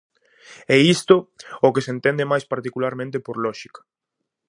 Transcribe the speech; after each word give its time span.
É 0.77 0.77
isto 0.95 1.15
o 1.67 1.67
que 1.73 1.83
se 1.85 1.91
entende 1.95 2.29
máis 2.31 2.45
particularmente 2.53 3.17
por 3.25 3.35
lóxica. 3.45 3.81